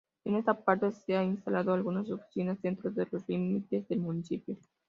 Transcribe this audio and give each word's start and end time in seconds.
En 0.25 0.33
esta 0.33 0.59
parte 0.65 0.89
se 0.89 1.15
han 1.15 1.25
instalado 1.27 1.73
algunas 1.75 2.09
oficinas 2.09 2.59
dentro 2.63 2.89
de 2.89 3.07
los 3.11 3.29
límites 3.29 3.87
del 3.87 3.99
municipio. 3.99 4.57